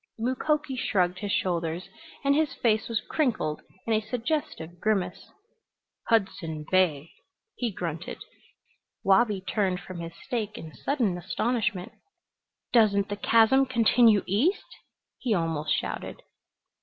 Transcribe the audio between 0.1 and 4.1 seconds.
Mukoki shrugged his shoulders and his face was crinkled in a